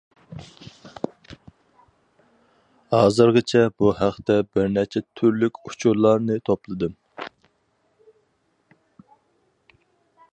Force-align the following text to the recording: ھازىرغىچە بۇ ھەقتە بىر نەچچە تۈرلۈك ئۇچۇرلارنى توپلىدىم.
ھازىرغىچە 2.95 3.61
بۇ 3.83 3.91
ھەقتە 3.99 4.37
بىر 4.55 4.73
نەچچە 4.79 5.03
تۈرلۈك 5.21 5.61
ئۇچۇرلارنى 5.67 6.39
توپلىدىم. 6.51 6.97